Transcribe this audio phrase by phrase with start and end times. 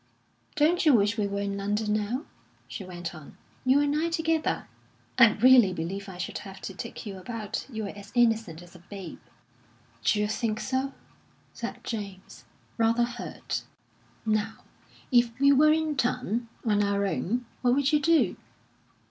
[0.55, 2.25] "Don't you wish we were in London now?"
[2.67, 3.37] she went on.
[3.63, 4.67] "You and I together?
[5.19, 7.67] I really believe I should have to take you about.
[7.69, 9.19] You're as innocent as a babe."
[10.03, 10.93] "D'you think so?"
[11.53, 12.45] said James,
[12.79, 13.61] rather hurt.
[14.25, 14.63] "Now,
[15.11, 18.37] if we were in town, on our own, what would you do?"